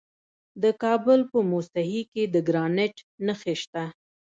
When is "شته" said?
3.61-3.83